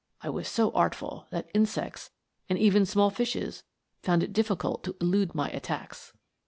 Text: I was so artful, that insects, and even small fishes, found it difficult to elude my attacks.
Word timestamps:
I 0.23 0.31
was 0.31 0.47
so 0.47 0.71
artful, 0.71 1.27
that 1.29 1.51
insects, 1.53 2.09
and 2.49 2.57
even 2.57 2.87
small 2.87 3.11
fishes, 3.11 3.63
found 4.01 4.23
it 4.23 4.33
difficult 4.33 4.83
to 4.85 4.95
elude 4.99 5.35
my 5.35 5.49
attacks. 5.49 6.11